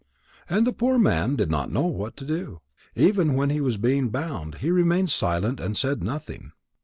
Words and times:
And 0.49 0.65
the 0.65 0.73
poor 0.73 0.97
man 0.97 1.35
did 1.35 1.51
not 1.51 1.71
know 1.71 1.85
what 1.85 2.17
to 2.17 2.25
do. 2.25 2.61
Even 2.95 3.35
when 3.35 3.51
he 3.51 3.61
was 3.61 3.77
being 3.77 4.09
bound, 4.09 4.55
he 4.55 4.71
remained 4.71 5.11
silent 5.11 5.59
and 5.59 5.77
said 5.77 6.01
nothing. 6.01 6.53